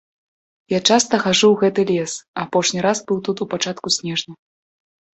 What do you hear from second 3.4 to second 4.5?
у пачатку снежня.